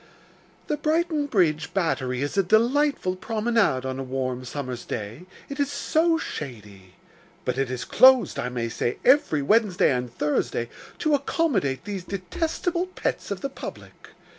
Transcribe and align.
The 0.65 0.77
Brighton 0.77 1.27
Bridge 1.27 1.75
Battery 1.75 2.23
is 2.23 2.35
a 2.35 2.41
delightful 2.41 3.15
promenade 3.15 3.85
on 3.85 3.99
a 3.99 4.03
warm 4.03 4.43
summer's 4.45 4.83
day, 4.83 5.27
it 5.47 5.59
is 5.59 5.71
so 5.71 6.17
shady; 6.17 6.95
but 7.45 7.59
it 7.59 7.69
is 7.69 7.85
closed, 7.85 8.39
I 8.39 8.49
may 8.49 8.67
say, 8.67 8.97
every 9.05 9.43
Wednesday 9.43 9.91
and 9.91 10.11
Thursday, 10.11 10.69
to 10.97 11.13
accommodate 11.13 11.85
these 11.85 12.03
detestable 12.03 12.87
pets 12.87 13.29
of 13.29 13.41
the 13.41 13.49
public. 13.49 14.07